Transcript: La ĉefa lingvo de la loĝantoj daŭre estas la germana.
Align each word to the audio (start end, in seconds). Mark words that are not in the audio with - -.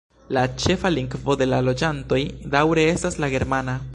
La 0.35 0.43
ĉefa 0.63 0.89
lingvo 0.93 1.35
de 1.41 1.47
la 1.51 1.59
loĝantoj 1.67 2.21
daŭre 2.57 2.89
estas 2.97 3.21
la 3.25 3.33
germana. 3.39 3.81